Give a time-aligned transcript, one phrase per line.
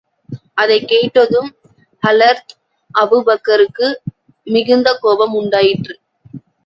[0.53, 1.49] அதைக் கேட்டதும்
[2.03, 2.53] ஹலரத்
[2.93, 3.87] அபூபக்கருக்கு
[4.47, 5.95] மிகுந்த கோபம் உண்டாயிற்று.